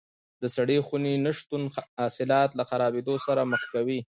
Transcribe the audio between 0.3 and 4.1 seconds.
د سړې خونې نه شتون حاصلات له خرابېدو سره مخ کوي.